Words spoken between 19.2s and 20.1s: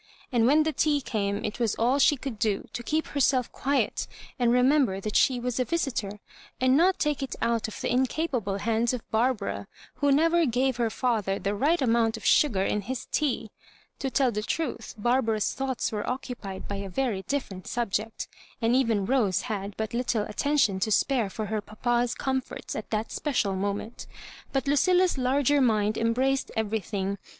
had but